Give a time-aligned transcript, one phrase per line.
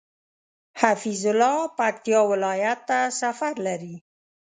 [0.79, 3.95] حفيظ الله پکتيا ولايت ته سفر لري